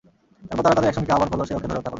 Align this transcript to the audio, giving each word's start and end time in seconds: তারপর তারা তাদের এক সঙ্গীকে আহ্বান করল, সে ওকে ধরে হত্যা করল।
তারপর 0.47 0.63
তারা 0.65 0.75
তাদের 0.77 0.89
এক 0.91 0.95
সঙ্গীকে 0.97 1.13
আহ্বান 1.15 1.29
করল, 1.31 1.41
সে 1.47 1.53
ওকে 1.55 1.67
ধরে 1.69 1.77
হত্যা 1.77 1.81
করল। 1.81 1.89